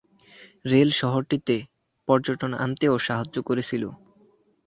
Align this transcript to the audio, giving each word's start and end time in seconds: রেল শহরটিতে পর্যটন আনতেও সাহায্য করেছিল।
রেল 0.65 0.89
শহরটিতে 0.99 1.55
পর্যটন 2.07 2.51
আনতেও 2.63 2.95
সাহায্য 3.07 3.35
করেছিল। 3.47 3.83